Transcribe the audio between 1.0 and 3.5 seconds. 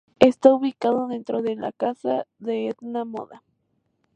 dentro de la casa de Edna Moda.